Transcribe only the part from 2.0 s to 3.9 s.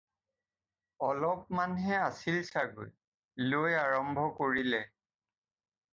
আছিল চাগৈ, লৈ